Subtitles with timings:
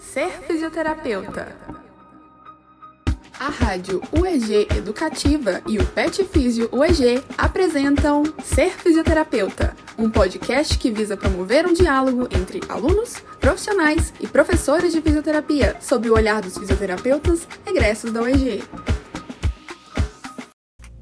[0.00, 1.54] Ser fisioterapeuta.
[3.38, 10.90] A rádio UEG Educativa e o Pet Físio UEG apresentam Ser Fisioterapeuta, um podcast que
[10.90, 16.58] visa promover um diálogo entre alunos, profissionais e professores de fisioterapia sob o olhar dos
[16.58, 18.64] fisioterapeutas egressos da UEG.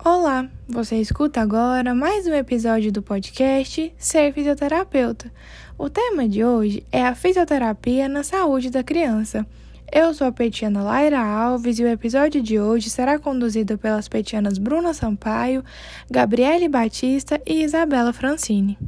[0.05, 5.33] Olá, você escuta agora mais um episódio do podcast Ser Fisioterapeuta.
[5.79, 9.47] O tema de hoje é a fisioterapia na saúde da criança.
[9.91, 14.59] Eu sou a petiana Laira Alves e o episódio de hoje será conduzido pelas petianas
[14.59, 15.65] Bruna Sampaio,
[16.11, 18.79] Gabriele Batista e Isabela Francini.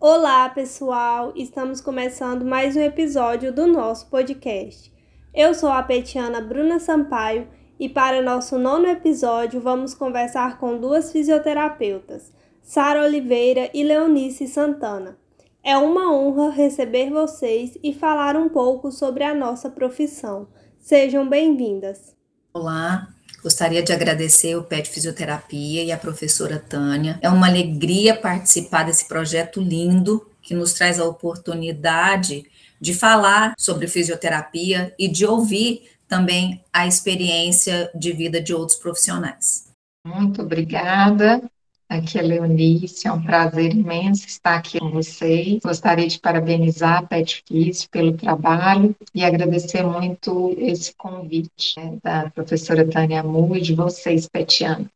[0.00, 1.32] Olá, pessoal!
[1.36, 4.92] Estamos começando mais um episódio do nosso podcast.
[5.32, 7.46] Eu sou a petiana Bruna Sampaio
[7.78, 15.16] e para nosso nono episódio vamos conversar com duas fisioterapeutas, Sara Oliveira e Leonice Santana.
[15.62, 20.48] É uma honra receber vocês e falar um pouco sobre a nossa profissão.
[20.78, 22.14] Sejam bem-vindas.
[22.54, 23.08] Olá,
[23.46, 27.16] Gostaria de agradecer o PET Fisioterapia e a professora Tânia.
[27.22, 32.44] É uma alegria participar desse projeto lindo que nos traz a oportunidade
[32.80, 39.66] de falar sobre fisioterapia e de ouvir também a experiência de vida de outros profissionais.
[40.06, 41.42] Muito obrigada.
[41.88, 45.60] Aqui é Leonice, é um prazer imenso estar aqui com vocês.
[45.62, 52.28] Gostaria de parabenizar a Pet Kiss pelo trabalho e agradecer muito esse convite né, da
[52.30, 54.90] professora Tânia Mu e de vocês, Petiana.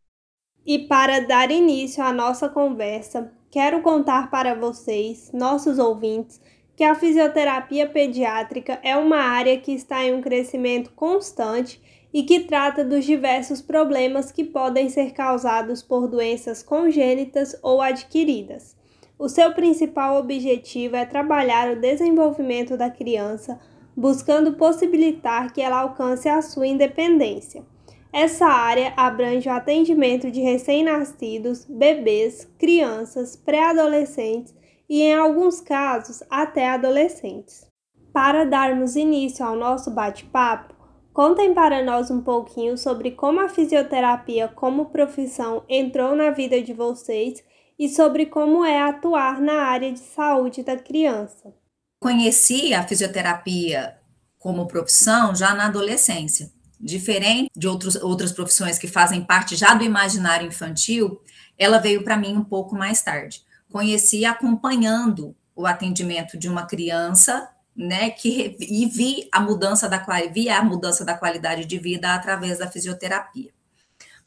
[0.66, 6.40] E para dar início à nossa conversa, quero contar para vocês, nossos ouvintes,
[6.80, 11.78] que a fisioterapia pediátrica é uma área que está em um crescimento constante
[12.10, 18.74] e que trata dos diversos problemas que podem ser causados por doenças congênitas ou adquiridas.
[19.18, 23.60] O seu principal objetivo é trabalhar o desenvolvimento da criança,
[23.94, 27.62] buscando possibilitar que ela alcance a sua independência.
[28.10, 34.58] Essa área abrange o atendimento de recém-nascidos, bebês, crianças, pré-adolescentes
[34.90, 37.66] e, em alguns casos, até adolescentes.
[38.12, 40.74] Para darmos início ao nosso bate-papo,
[41.12, 46.72] Contem para nós um pouquinho sobre como a fisioterapia como profissão entrou na vida de
[46.72, 47.42] vocês
[47.78, 51.52] e sobre como é atuar na área de saúde da criança.
[52.00, 53.98] Conheci a fisioterapia
[54.38, 56.50] como profissão já na adolescência.
[56.78, 61.20] Diferente de outros, outras profissões que fazem parte já do imaginário infantil,
[61.58, 63.42] ela veio para mim um pouco mais tarde.
[63.70, 70.48] Conheci acompanhando o atendimento de uma criança né, que e vi a mudança da vi
[70.48, 73.50] a mudança da qualidade de vida através da fisioterapia.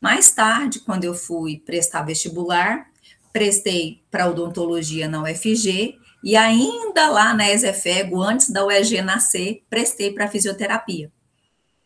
[0.02, 2.88] Mais tarde, quando eu fui prestar vestibular,
[3.32, 10.14] prestei para odontologia na UFG e ainda lá na Exefego, antes da UEG nascer, prestei
[10.14, 11.12] para fisioterapia.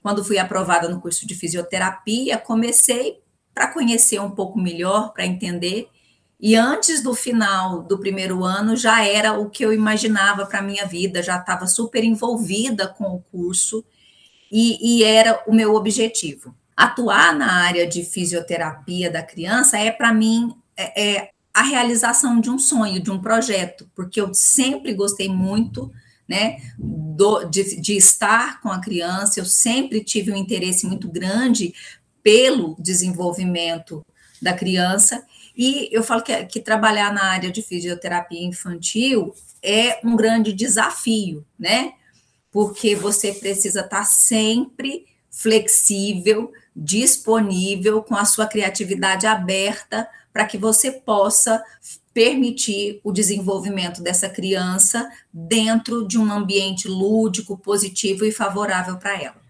[0.01, 3.19] Quando fui aprovada no curso de fisioterapia, comecei
[3.53, 5.89] para conhecer um pouco melhor, para entender
[6.40, 10.64] e antes do final do primeiro ano já era o que eu imaginava para a
[10.64, 13.84] minha vida, já estava super envolvida com o curso
[14.52, 16.56] e, e, era o meu objetivo.
[16.75, 22.52] Atuar na área de fisioterapia da criança é, para mim, é, é a realização de
[22.52, 25.92] um sonho, de um projeto, porque eu sempre gostei muito
[26.30, 31.74] né, do, de, de estar com a criança, eu sempre tive um interesse muito grande
[32.22, 34.06] pelo desenvolvimento
[34.40, 35.25] da criança
[35.57, 41.44] e eu falo que, que trabalhar na área de fisioterapia infantil é um grande desafio,
[41.57, 41.94] né?
[42.51, 50.91] Porque você precisa estar sempre flexível, disponível, com a sua criatividade aberta para que você
[50.91, 51.63] possa
[52.13, 59.41] permitir o desenvolvimento dessa criança dentro de um ambiente lúdico, positivo e favorável para ela.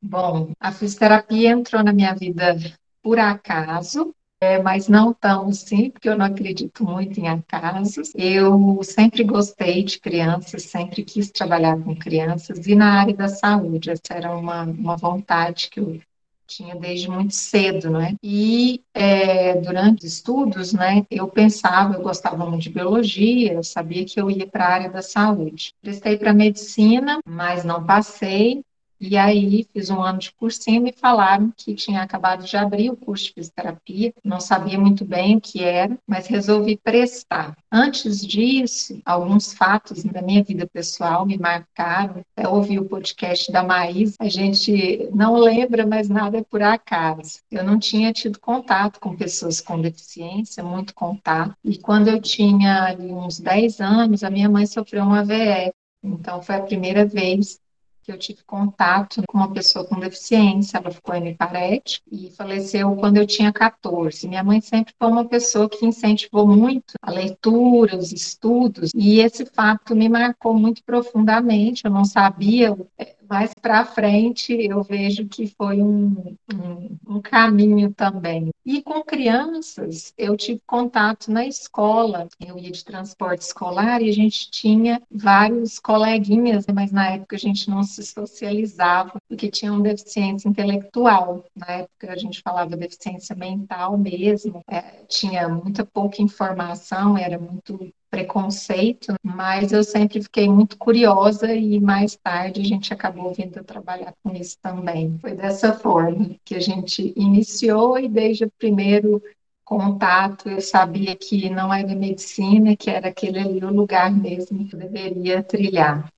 [0.00, 2.56] Bom, a fisioterapia entrou na minha vida
[3.02, 8.12] por acaso, é, mas não tão assim, porque eu não acredito muito em acasos.
[8.14, 13.90] Eu sempre gostei de crianças, sempre quis trabalhar com crianças e na área da saúde.
[13.90, 16.00] Essa era uma, uma vontade que eu
[16.46, 18.14] tinha desde muito cedo, né?
[18.22, 24.04] E é, durante os estudos, né, eu pensava, eu gostava muito de biologia, eu sabia
[24.04, 25.74] que eu ia para a área da saúde.
[25.82, 28.62] Prestei para medicina, mas não passei.
[29.00, 32.90] E aí fiz um ano de cursinho e me falaram que tinha acabado de abrir
[32.90, 37.56] o curso de fisioterapia, não sabia muito bem o que era, mas resolvi prestar.
[37.70, 42.22] Antes disso, alguns fatos da minha vida pessoal me marcaram.
[42.36, 47.40] Eu ouvi o podcast da Maís, a gente não lembra, mas nada é por acaso.
[47.50, 51.54] Eu não tinha tido contato com pessoas com deficiência, muito contato.
[51.64, 55.72] E quando eu tinha ali uns 10 anos, a minha mãe sofreu um AVE.
[56.02, 57.60] Então foi a primeira vez
[58.08, 63.18] que eu tive contato com uma pessoa com deficiência, ela ficou hemiparética e faleceu quando
[63.18, 64.26] eu tinha 14.
[64.26, 69.44] Minha mãe sempre foi uma pessoa que incentivou muito a leitura, os estudos, e esse
[69.44, 71.84] fato me marcou muito profundamente.
[71.84, 72.74] Eu não sabia
[73.28, 78.50] mais para frente eu vejo que foi um, um, um, caminho também.
[78.64, 84.12] E com crianças, eu tive contato na escola, eu ia de transporte escolar e a
[84.12, 90.48] gente tinha vários coleguinhas, mas na época a gente não se socializava, porque tinham deficiência
[90.48, 91.44] intelectual.
[91.54, 97.92] Na época a gente falava deficiência mental mesmo, é, tinha muita pouca informação, era muito
[98.10, 104.14] preconceito, mas eu sempre fiquei muito curiosa e mais tarde a gente acabou vindo trabalhar
[104.22, 105.18] com isso também.
[105.20, 109.22] Foi dessa forma que a gente iniciou e desde o primeiro
[109.64, 114.74] contato eu sabia que não era medicina, que era aquele ali o lugar mesmo que
[114.74, 116.10] eu deveria trilhar.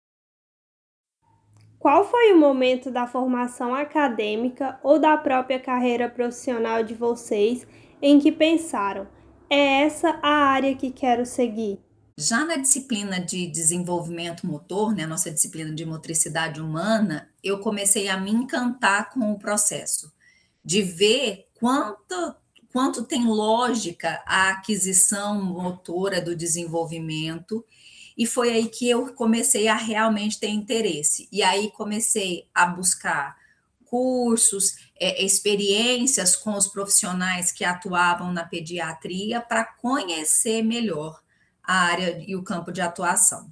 [1.80, 7.66] Qual foi o momento da formação acadêmica ou da própria carreira profissional de vocês
[8.02, 9.06] em que pensaram
[9.50, 11.80] é essa a área que quero seguir.
[12.16, 18.16] Já na disciplina de desenvolvimento motor, né, nossa disciplina de motricidade humana, eu comecei a
[18.16, 20.12] me encantar com o processo,
[20.64, 22.34] de ver quanto,
[22.72, 27.64] quanto tem lógica a aquisição motora do desenvolvimento,
[28.16, 31.26] e foi aí que eu comecei a realmente ter interesse.
[31.32, 33.34] E aí comecei a buscar
[33.86, 41.20] cursos, é, experiências com os profissionais que atuavam na pediatria para conhecer melhor
[41.64, 43.50] a área e o campo de atuação.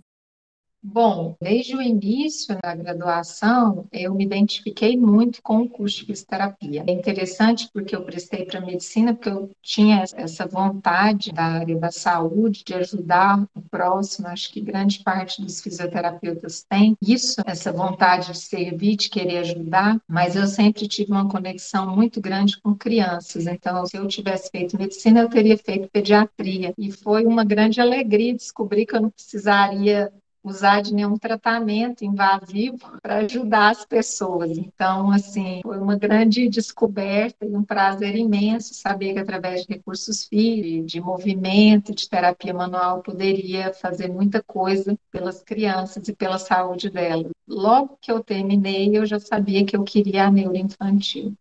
[0.80, 6.84] Bom, desde o início da graduação, eu me identifiquei muito com o curso de fisioterapia.
[6.86, 11.90] É interessante porque eu prestei para medicina, porque eu tinha essa vontade da área da
[11.90, 14.28] saúde, de ajudar o próximo.
[14.28, 20.00] Acho que grande parte dos fisioterapeutas tem isso, essa vontade de servir, de querer ajudar,
[20.06, 23.48] mas eu sempre tive uma conexão muito grande com crianças.
[23.48, 26.72] Então, se eu tivesse feito medicina, eu teria feito pediatria.
[26.78, 30.12] E foi uma grande alegria descobrir que eu não precisaria
[30.42, 34.56] usar de nenhum tratamento invasivo para ajudar as pessoas.
[34.56, 40.24] Então, assim, foi uma grande descoberta e um prazer imenso saber que através de recursos
[40.24, 46.90] físicos, de movimento, de terapia manual, poderia fazer muita coisa pelas crianças e pela saúde
[46.90, 47.32] delas.
[47.46, 51.34] Logo que eu terminei, eu já sabia que eu queria a neuroinfantil.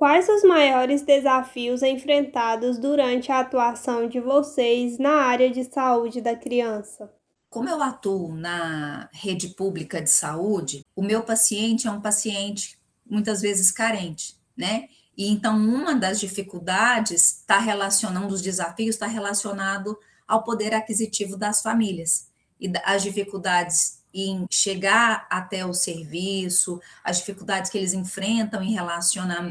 [0.00, 6.34] Quais os maiores desafios enfrentados durante a atuação de vocês na área de saúde da
[6.34, 7.12] criança?
[7.50, 13.42] Como eu atuo na rede pública de saúde, o meu paciente é um paciente muitas
[13.42, 14.88] vezes carente, né?
[15.14, 21.36] E então uma das dificuldades está relacionando, um dos desafios está relacionado ao poder aquisitivo
[21.36, 22.26] das famílias
[22.58, 28.76] e as dificuldades em chegar até o serviço, as dificuldades que eles enfrentam em,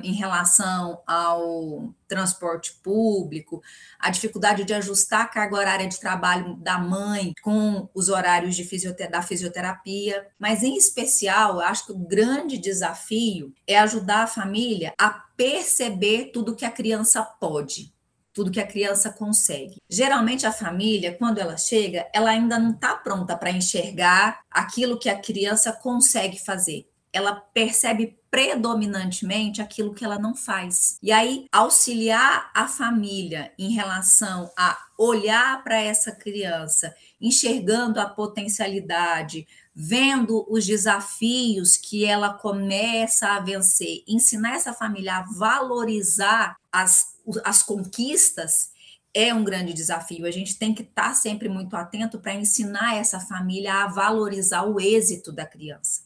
[0.04, 3.62] em relação ao transporte público,
[4.00, 8.70] a dificuldade de ajustar a carga horária de trabalho da mãe com os horários de
[9.10, 15.10] da fisioterapia, mas em especial, acho que o grande desafio é ajudar a família a
[15.10, 17.94] perceber tudo que a criança pode
[18.40, 19.82] tudo que a criança consegue.
[19.90, 25.10] Geralmente a família, quando ela chega, ela ainda não está pronta para enxergar aquilo que
[25.10, 26.88] a criança consegue fazer.
[27.12, 30.98] Ela percebe predominantemente aquilo que ela não faz.
[31.04, 39.46] E aí, auxiliar a família em relação a olhar para essa criança, enxergando a potencialidade,
[39.76, 47.64] vendo os desafios que ela começa a vencer, ensinar essa família a valorizar as as
[47.64, 48.72] conquistas
[49.14, 50.26] é um grande desafio.
[50.26, 54.80] A gente tem que estar sempre muito atento para ensinar essa família a valorizar o
[54.80, 56.04] êxito da criança.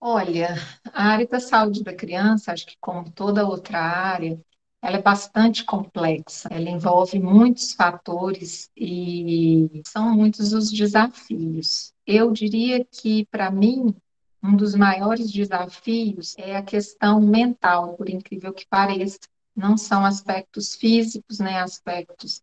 [0.00, 0.56] Olha,
[0.92, 4.38] a área da saúde da criança, acho que como toda outra área,
[4.82, 6.48] ela é bastante complexa.
[6.50, 11.94] Ela envolve muitos fatores e são muitos os desafios.
[12.04, 13.94] Eu diria que, para mim,
[14.42, 19.20] um dos maiores desafios é a questão mental, por incrível que pareça
[19.54, 22.42] não são aspectos físicos, nem aspectos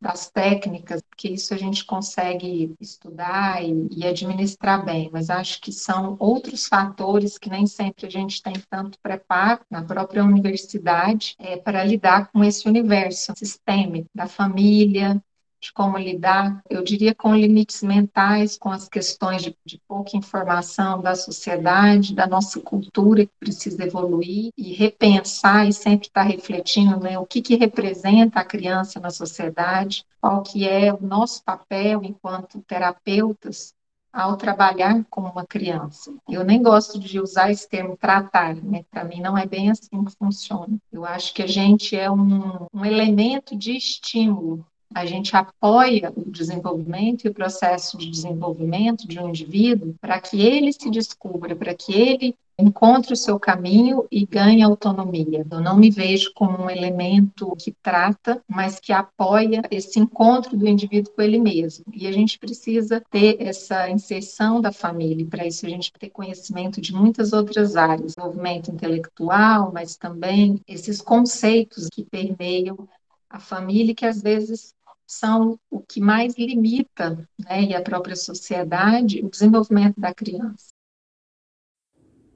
[0.00, 5.70] das técnicas, porque isso a gente consegue estudar e, e, administrar bem, mas acho que
[5.70, 11.58] são outros fatores que nem sempre a gente tem tanto preparo na própria universidade é,
[11.58, 15.22] para lidar com esse universo sistêmico da família,
[15.60, 21.02] de como lidar, eu diria, com limites mentais, com as questões de, de, pouca informação
[21.02, 27.18] da sociedade, da nossa cultura que precisa evoluir e repensar e sempre estar refletindo né,
[27.18, 32.62] o que, que representa a criança na sociedade, qual que é o nosso papel enquanto
[32.62, 33.74] terapeutas
[34.12, 36.12] ao trabalhar com uma criança.
[36.28, 38.84] Eu nem gosto de usar esse termo tratar, né?
[38.90, 40.76] Para mim não é bem assim que funciona.
[40.90, 46.30] Eu acho que a gente é um, um elemento de estímulo a gente apoia o
[46.30, 51.74] desenvolvimento e o processo de desenvolvimento de um indivíduo para que ele se descubra, para
[51.74, 55.46] que ele encontre o seu caminho e ganhe autonomia.
[55.50, 60.68] Eu não me vejo como um elemento que trata, mas que apoia esse encontro do
[60.68, 61.84] indivíduo com ele mesmo.
[61.92, 66.80] E a gente precisa ter essa inserção da família, para isso a gente ter conhecimento
[66.80, 72.88] de muitas outras áreas, desenvolvimento intelectual, mas também esses conceitos que permeiam
[73.28, 74.74] a família que às vezes
[75.10, 80.68] são o que mais limita, né, e a própria sociedade, o desenvolvimento da criança.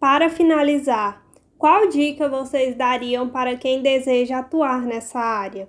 [0.01, 1.25] Para finalizar,
[1.57, 5.69] qual dica vocês dariam para quem deseja atuar nessa área?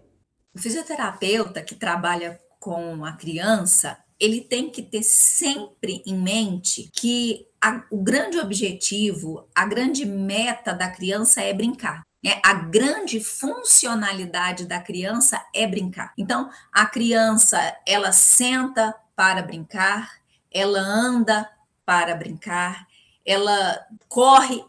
[0.54, 7.46] O fisioterapeuta que trabalha com a criança, ele tem que ter sempre em mente que
[7.62, 12.02] a, o grande objetivo, a grande meta da criança é brincar.
[12.26, 16.12] É, a grande funcionalidade da criança é brincar.
[16.18, 20.20] Então, a criança, ela senta para brincar,
[20.52, 21.48] ela anda
[21.86, 22.88] para brincar,
[23.24, 24.66] ela corre,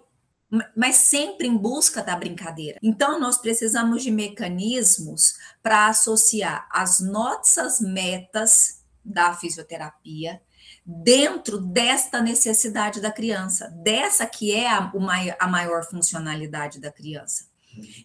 [0.77, 2.79] mas sempre em busca da brincadeira.
[2.83, 10.43] Então, nós precisamos de mecanismos para associar as nossas metas da fisioterapia
[10.87, 17.47] dentro desta necessidade da criança, dessa que é a, maior funcionalidade da criança.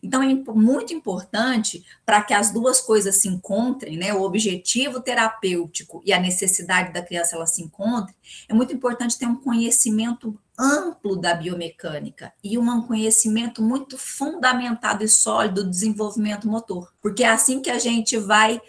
[0.04, 4.14] Então, é muito importante para que as duas coisas se encontrem, né?
[4.14, 8.16] O objetivo terapêutico e a necessidade da criança ela se encontrem,
[8.50, 15.08] é muito importante ter um conhecimento amplo da biomecânica e um conhecimento muito fundamentado e
[15.08, 18.62] sólido do desenvolvimento motor, porque é assim que a gente vai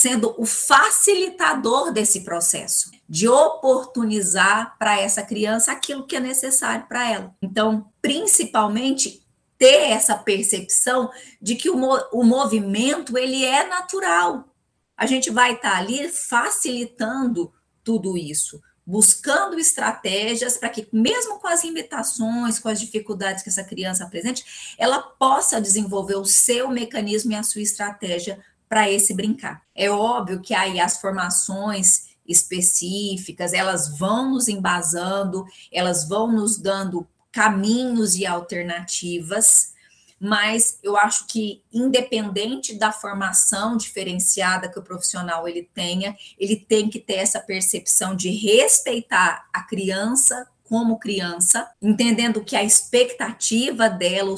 [0.00, 7.06] sendo o facilitador desse processo, de oportunizar para essa criança aquilo que é necessário para
[7.06, 7.34] ela.
[7.42, 9.22] Então, principalmente
[9.58, 11.76] ter essa percepção de que o,
[12.12, 14.48] o movimento ele é natural.
[14.96, 17.52] A gente vai estar tá ali facilitando
[17.84, 23.62] tudo isso, buscando estratégias para que, mesmo com as limitações, com as dificuldades que essa
[23.62, 29.62] criança apresente, ela possa desenvolver o seu mecanismo e a sua estratégia para esse brincar.
[29.74, 37.04] É óbvio que aí as formações específicas, elas vão nos embasando, elas vão nos dando
[37.32, 39.72] caminhos e alternativas,
[40.20, 46.88] mas eu acho que independente da formação diferenciada que o profissional ele tenha, ele tem
[46.88, 54.36] que ter essa percepção de respeitar a criança como criança, entendendo que a expectativa dela,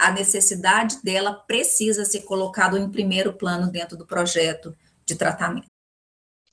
[0.00, 5.69] a necessidade dela precisa ser colocado em primeiro plano dentro do projeto de tratamento.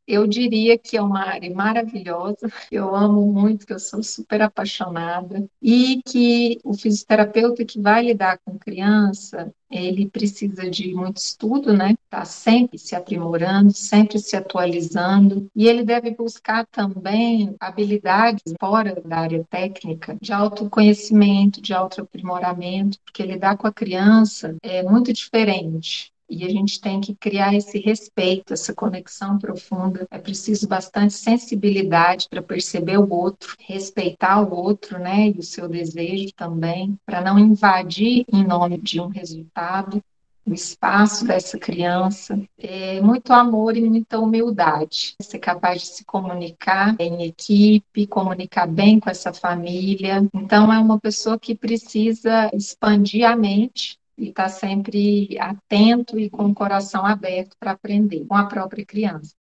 [0.08, 5.46] Eu diria que é uma área maravilhosa, eu amo muito, que eu sou super apaixonada,
[5.62, 11.96] e que o fisioterapeuta que vai lidar com criança, ele precisa de muito estudo, né?
[12.10, 19.18] Tá sempre se aprimorando, sempre se atualizando, e ele deve buscar também habilidades fora da
[19.18, 26.46] área técnica, de autoconhecimento, de autoaprimoramento, porque lidar com a criança é muito diferente e
[26.46, 30.08] a gente tem que criar esse respeito, essa conexão profunda.
[30.12, 35.68] É preciso bastante sensibilidade para perceber o outro, respeitar o outro, né, e o seu
[35.68, 40.02] desejo também, para não invadir em nome de um resultado
[40.48, 45.16] o espaço dessa criança, é muito amor e muita humildade.
[45.22, 50.26] Ser capaz de se comunicar em equipe, comunicar bem com essa família.
[50.34, 56.30] Então, é uma pessoa que precisa expandir a mente e estar tá sempre atento e
[56.30, 59.36] com o coração aberto para aprender com a própria criança.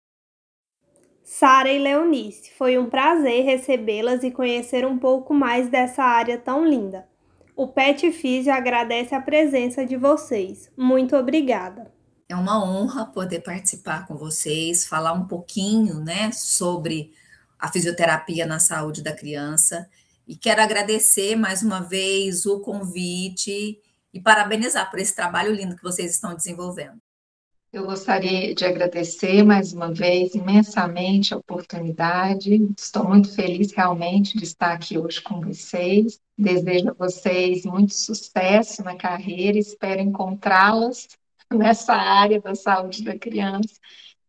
[1.24, 6.66] Sara e Leonice, foi um prazer recebê-las e conhecer um pouco mais dessa área tão
[6.66, 7.08] linda.
[7.56, 10.70] O Pet Físio agradece a presença de vocês.
[10.76, 11.94] Muito obrigada.
[12.28, 17.12] É uma honra poder participar com vocês, falar um pouquinho, né, sobre
[17.60, 19.88] a fisioterapia na saúde da criança.
[20.28, 23.80] E quero agradecer mais uma vez o convite
[24.14, 27.02] e parabenizar por esse trabalho lindo que vocês estão desenvolvendo.
[27.74, 32.72] Eu gostaria de agradecer mais uma vez imensamente a oportunidade.
[32.78, 36.20] Estou muito feliz realmente de estar aqui hoje com vocês.
[36.38, 39.58] Desejo a vocês muito sucesso na carreira.
[39.58, 41.08] Espero encontrá-las
[41.52, 43.74] nessa área da saúde da criança,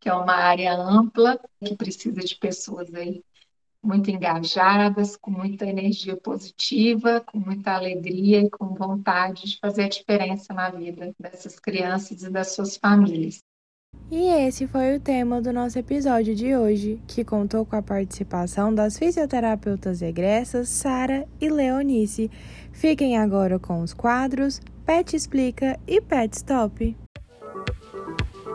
[0.01, 3.23] que é uma área ampla que precisa de pessoas aí
[3.85, 9.89] muito engajadas, com muita energia positiva, com muita alegria e com vontade de fazer a
[9.89, 13.43] diferença na vida dessas crianças e das suas famílias.
[14.11, 18.75] E esse foi o tema do nosso episódio de hoje, que contou com a participação
[18.75, 22.31] das fisioterapeutas egressas Sara e Leonice.
[22.73, 26.97] Fiquem agora com os quadros Pet Explica e Pet Stop.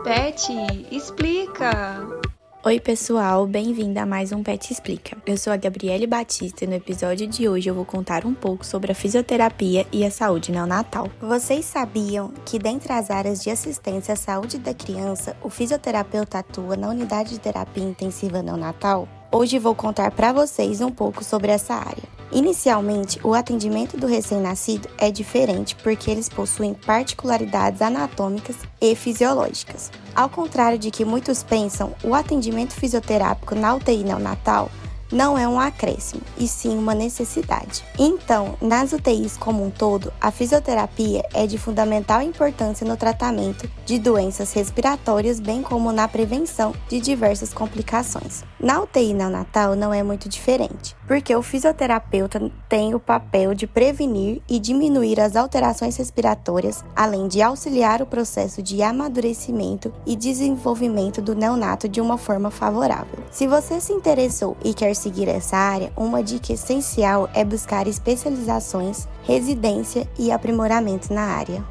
[0.04, 0.52] Pet
[0.90, 2.19] Explica!
[2.62, 5.16] Oi, pessoal, bem-vinda a mais um Pet Explica.
[5.24, 8.66] Eu sou a Gabriele Batista e no episódio de hoje eu vou contar um pouco
[8.66, 11.08] sobre a fisioterapia e a saúde neonatal.
[11.22, 16.76] Vocês sabiam que, dentre as áreas de assistência à saúde da criança, o fisioterapeuta atua
[16.76, 19.08] na unidade de terapia intensiva neonatal?
[19.32, 22.19] Hoje vou contar para vocês um pouco sobre essa área.
[22.32, 29.90] Inicialmente, o atendimento do recém-nascido é diferente porque eles possuem particularidades anatômicas e fisiológicas.
[30.14, 34.70] Ao contrário de que muitos pensam, o atendimento fisioterápico na UTI neonatal
[35.10, 37.84] não é um acréscimo, e sim uma necessidade.
[37.98, 43.98] Então, nas UTIs como um todo, a fisioterapia é de fundamental importância no tratamento de
[43.98, 48.44] doenças respiratórias, bem como na prevenção de diversas complicações.
[48.58, 54.42] Na UTI neonatal não é muito diferente, porque o fisioterapeuta tem o papel de prevenir
[54.48, 61.34] e diminuir as alterações respiratórias, além de auxiliar o processo de amadurecimento e desenvolvimento do
[61.34, 63.18] neonato de uma forma favorável.
[63.30, 69.08] Se você se interessou e quer seguir essa área, uma dica essencial é buscar especializações,
[69.24, 71.64] residência e aprimoramento na área.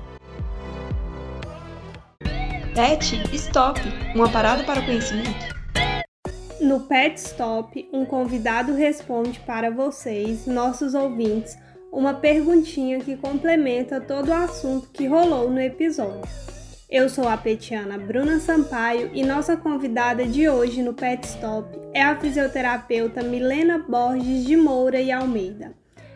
[2.74, 3.80] Pet Stop
[4.16, 5.60] uma parada para o conhecimento.
[6.60, 11.58] No Pet Stop, um convidado responde para vocês, nossos ouvintes,
[11.92, 16.30] uma perguntinha que complementa todo o assunto que rolou no episódio.
[16.92, 22.02] Eu sou a petiana Bruna Sampaio e nossa convidada de hoje no Pet Stop é
[22.02, 25.72] a fisioterapeuta Milena Borges de Moura e Almeida.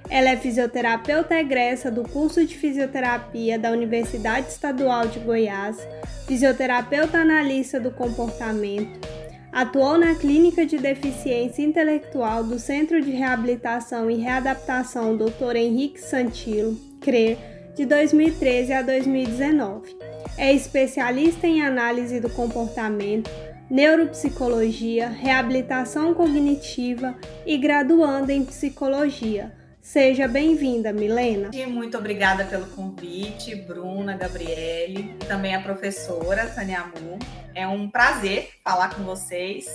[0.09, 5.77] Ela é fisioterapeuta egressa do curso de fisioterapia da Universidade Estadual de Goiás,
[6.25, 9.07] fisioterapeuta analista do comportamento,
[9.51, 15.55] atuou na Clínica de Deficiência Intelectual do Centro de Reabilitação e Readaptação Dr.
[15.55, 19.97] Henrique Santilo, CRER, de 2013 a 2019
[20.37, 23.29] é especialista em análise do comportamento,
[23.69, 29.55] neuropsicologia, reabilitação cognitiva e graduanda em psicologia.
[29.81, 31.49] Seja bem-vinda, Milena.
[31.67, 37.19] Muito obrigada pelo convite, Bruna, Gabriele, também a professora Tânia Amu.
[37.53, 39.67] É um prazer falar com vocês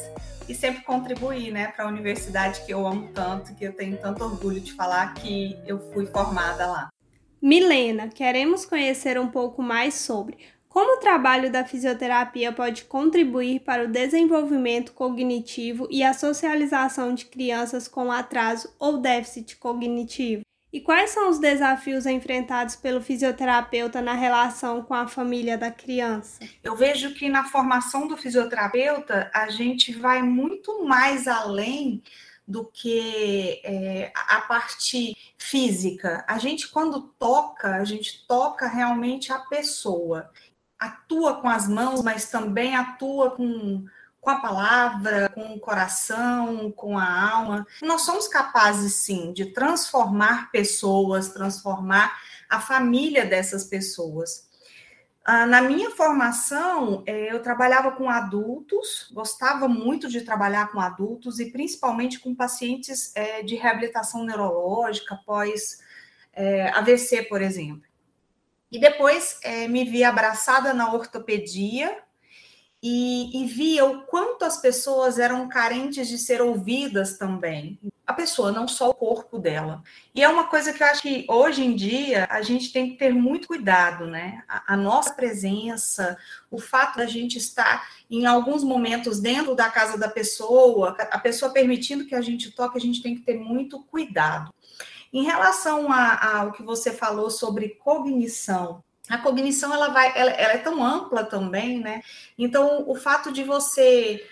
[0.48, 4.24] e sempre contribuir né, para a universidade que eu amo tanto, que eu tenho tanto
[4.24, 6.88] orgulho de falar que eu fui formada lá.
[7.40, 10.36] Milena, queremos conhecer um pouco mais sobre
[10.68, 17.24] como o trabalho da fisioterapia pode contribuir para o desenvolvimento cognitivo e a socialização de
[17.24, 20.42] crianças com atraso ou déficit cognitivo.
[20.70, 26.40] E quais são os desafios enfrentados pelo fisioterapeuta na relação com a família da criança?
[26.62, 32.02] Eu vejo que na formação do fisioterapeuta a gente vai muito mais além
[32.48, 36.24] do que é, a parte física.
[36.26, 40.30] A gente, quando toca, a gente toca realmente a pessoa.
[40.78, 43.84] Atua com as mãos, mas também atua com,
[44.18, 47.66] com a palavra, com o coração, com a alma.
[47.82, 54.47] Nós somos capazes, sim, de transformar pessoas, transformar a família dessas pessoas.
[55.30, 61.38] Ah, na minha formação, é, eu trabalhava com adultos, gostava muito de trabalhar com adultos
[61.38, 65.82] e principalmente com pacientes é, de reabilitação neurológica após
[66.32, 67.86] é, AVC, por exemplo.
[68.72, 69.38] E depois
[69.68, 72.02] me vi abraçada na ortopedia
[72.82, 78.50] e, e via o quanto as pessoas eram carentes de ser ouvidas também a pessoa,
[78.50, 79.82] não só o corpo dela.
[80.14, 82.96] E é uma coisa que eu acho que hoje em dia a gente tem que
[82.96, 84.42] ter muito cuidado, né?
[84.48, 86.16] A, a, nossa presença,
[86.50, 91.52] o fato da gente estar em alguns momentos dentro da casa da pessoa, a pessoa
[91.52, 94.54] permitindo que a gente toque, a gente tem que ter muito cuidado.
[95.12, 100.58] Em relação ao que você falou sobre cognição, a cognição ela vai, ela, ela é
[100.58, 102.02] tão ampla também, né?
[102.36, 104.24] Então, o fato de você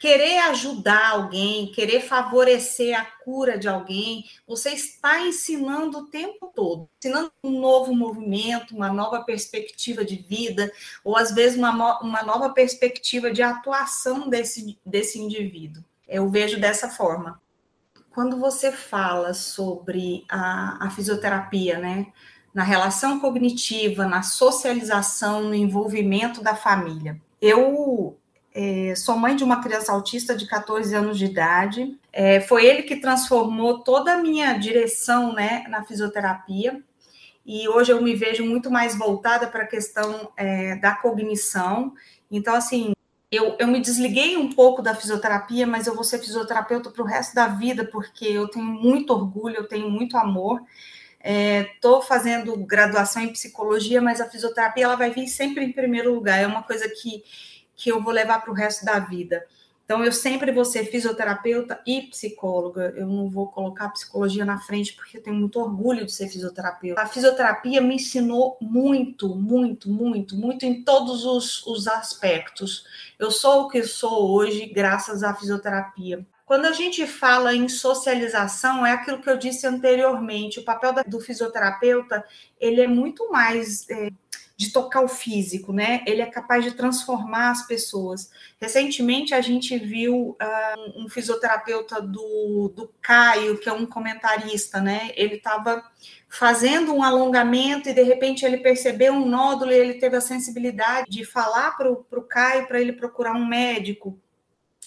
[0.00, 6.88] querer ajudar alguém, querer favorecer a cura de alguém, você está ensinando o tempo todo,
[6.98, 10.70] ensinando um novo movimento, uma nova perspectiva de vida,
[11.02, 15.82] ou às vezes uma, uma nova perspectiva de atuação desse, desse indivíduo.
[16.06, 17.40] Eu vejo dessa forma.
[18.10, 22.12] Quando você fala sobre a, a fisioterapia, né?
[22.54, 27.20] Na relação cognitiva, na socialização, no envolvimento da família.
[27.42, 28.16] Eu
[28.54, 31.98] é, sou mãe de uma criança autista de 14 anos de idade.
[32.12, 36.80] É, foi ele que transformou toda a minha direção né, na fisioterapia.
[37.44, 41.92] E hoje eu me vejo muito mais voltada para a questão é, da cognição.
[42.30, 42.92] Então, assim,
[43.30, 47.06] eu, eu me desliguei um pouco da fisioterapia, mas eu vou ser fisioterapeuta para o
[47.06, 50.62] resto da vida, porque eu tenho muito orgulho, eu tenho muito amor.
[51.24, 56.14] Estou é, fazendo graduação em psicologia, mas a fisioterapia ela vai vir sempre em primeiro
[56.14, 56.38] lugar.
[56.38, 57.24] É uma coisa que,
[57.74, 59.42] que eu vou levar para o resto da vida.
[59.86, 62.92] Então, eu sempre vou ser fisioterapeuta e psicóloga.
[62.96, 67.00] Eu não vou colocar psicologia na frente, porque eu tenho muito orgulho de ser fisioterapeuta.
[67.00, 72.84] A fisioterapia me ensinou muito, muito, muito, muito em todos os, os aspectos.
[73.18, 76.26] Eu sou o que sou hoje, graças à fisioterapia.
[76.54, 80.60] Quando a gente fala em socialização, é aquilo que eu disse anteriormente.
[80.60, 82.24] O papel do fisioterapeuta
[82.60, 84.08] ele é muito mais é,
[84.56, 86.04] de tocar o físico, né?
[86.06, 88.30] Ele é capaz de transformar as pessoas.
[88.60, 95.10] Recentemente a gente viu uh, um fisioterapeuta do, do Caio, que é um comentarista, né?
[95.16, 95.82] Ele estava
[96.28, 101.10] fazendo um alongamento e de repente ele percebeu um nódulo e ele teve a sensibilidade
[101.10, 104.16] de falar para o Caio para ele procurar um médico.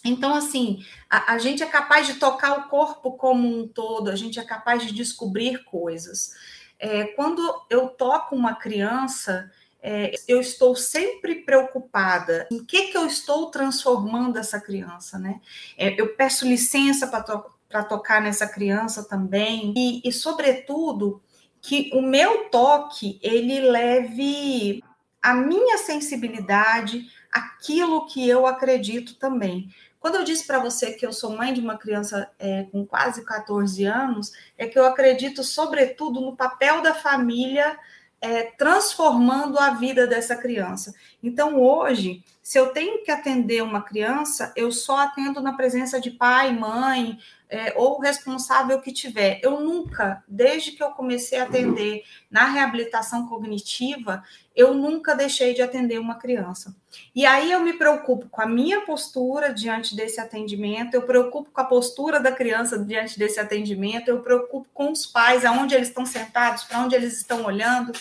[0.03, 4.15] Então, assim, a, a gente é capaz de tocar o corpo como um todo, a
[4.15, 6.31] gente é capaz de descobrir coisas.
[6.79, 13.05] É, quando eu toco uma criança, é, eu estou sempre preocupada em que, que eu
[13.05, 15.39] estou transformando essa criança, né?
[15.77, 17.57] É, eu peço licença para to
[17.89, 21.21] tocar nessa criança também, e, e, sobretudo,
[21.61, 24.81] que o meu toque ele leve
[25.21, 27.05] a minha sensibilidade,
[27.37, 29.69] aquilo que eu acredito também.
[29.99, 33.25] Quando eu disse para você que eu sou mãe de uma criança é, com quase
[33.25, 37.77] 14 anos, é que eu acredito, sobretudo, no papel da família
[38.21, 40.93] é, transformando a vida dessa criança.
[41.21, 46.09] Então, hoje, se eu tenho que atender uma criança, eu só atendo na presença de
[46.09, 49.41] pai, mãe, é, ou responsável que tiver.
[49.43, 54.23] Eu nunca, desde que eu comecei a atender na reabilitação cognitiva,
[54.55, 56.73] eu nunca deixei de atender uma criança.
[57.13, 61.59] E aí eu me preocupo com a minha postura diante desse atendimento, eu preocupo com
[61.59, 66.05] a postura da criança diante desse atendimento, eu preocupo com os pais, aonde eles estão
[66.05, 67.91] sentados, para onde eles estão olhando.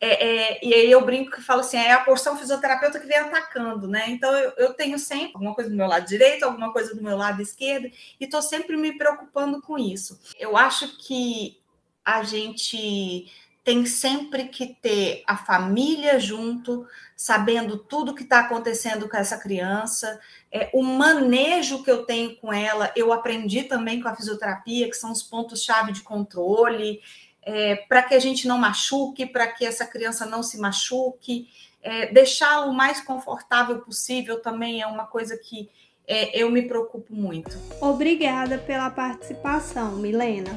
[0.00, 3.16] É, é, e aí eu brinco que falo assim, é a porção fisioterapeuta que vem
[3.16, 4.04] atacando, né?
[4.08, 7.16] Então eu, eu, tenho sempre alguma coisa do meu lado direito, alguma coisa do meu
[7.16, 10.20] lado esquerdo, e estou sempre me preocupando com isso.
[10.38, 11.58] Eu acho que
[12.04, 13.32] a gente
[13.64, 20.20] tem sempre que ter a família junto, sabendo tudo que está acontecendo com essa criança,
[20.52, 24.96] é, o manejo que eu tenho com ela, eu aprendi também com a fisioterapia, que
[24.96, 27.00] são os pontos-chave de controle
[27.44, 31.48] é, para que a gente não machuque, para que essa criança não se machuque,
[31.82, 35.68] é, deixá-lo o mais confortável possível também é uma coisa que
[36.06, 37.56] é, eu me preocupo muito.
[37.80, 40.52] Obrigada pela participação, Milena.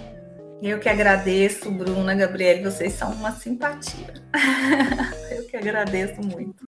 [0.62, 4.14] Eu que agradeço, Bruna, Gabriele, vocês são uma simpatia.
[5.32, 6.68] eu que agradeço muito.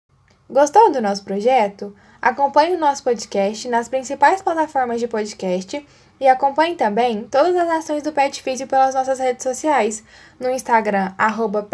[0.49, 1.95] Gostou do nosso projeto?
[2.21, 5.87] Acompanhe o nosso podcast nas principais plataformas de podcast
[6.21, 10.05] e acompanhe também todas as ações do Pet Physio pelas nossas redes sociais,
[10.39, 11.67] no Instagram, arroba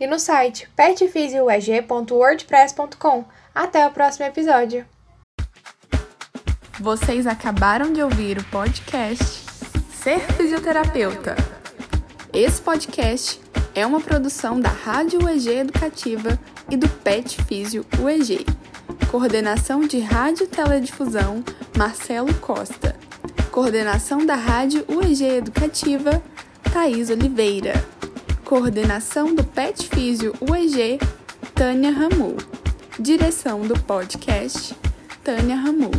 [0.00, 3.24] e no site petfisioueg.wordpress.com.
[3.52, 4.86] Até o próximo episódio!
[6.80, 9.44] Vocês acabaram de ouvir o podcast
[9.92, 11.34] Ser Fisioterapeuta.
[12.32, 13.40] Esse podcast
[13.74, 16.38] é uma produção da Rádio UEG Educativa
[16.70, 18.46] e do Pet Físio UEG.
[19.14, 21.44] Coordenação de Rádio Teledifusão,
[21.78, 22.96] Marcelo Costa.
[23.52, 26.20] Coordenação da Rádio UEG Educativa,
[26.72, 27.74] Thaís Oliveira.
[28.44, 30.98] Coordenação do Pet Físio UEG,
[31.54, 32.36] Tânia Ramu.
[32.98, 34.74] Direção do podcast,
[35.22, 35.92] Tânia Ramu.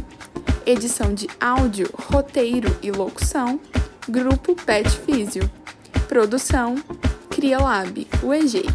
[0.66, 3.62] Edição de áudio, roteiro e locução,
[4.10, 5.50] Grupo Pet Físio.
[6.10, 6.76] Produção,
[7.30, 8.66] CriaLab, UEG.